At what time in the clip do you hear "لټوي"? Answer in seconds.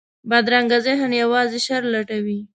1.93-2.39